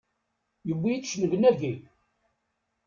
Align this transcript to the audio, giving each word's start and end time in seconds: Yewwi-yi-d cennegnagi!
Yewwi-yi-d 0.67 1.07
cennegnagi! 1.11 1.73